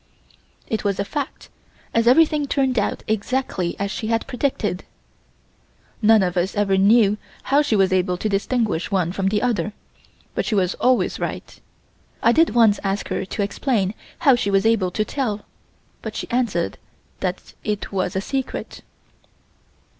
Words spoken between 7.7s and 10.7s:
was able to distinguish one from the other, but she